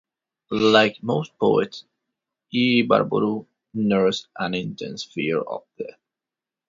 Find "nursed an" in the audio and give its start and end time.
3.75-4.55